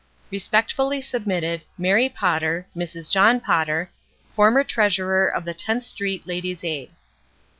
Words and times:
"Respectfully 0.31 0.99
submitted, 0.99 1.63
"Mary 1.77 2.09
Potter 2.09 2.65
(Mrs. 2.75 3.07
John 3.11 3.39
Potter)," 3.39 3.91
Former 4.35 4.63
treasurer 4.63 5.27
of 5.27 5.45
the 5.45 5.53
10 5.53 5.75
th 5.77 5.85
Street 5.85 6.25
Ladies' 6.25 6.63
Aid." 6.63 6.89